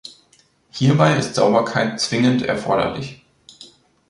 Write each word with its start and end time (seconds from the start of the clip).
Hierbei 0.71 1.15
ist 1.15 1.35
Sauberkeit 1.35 1.99
zwingend 1.99 2.41
erforderlich. 2.41 3.23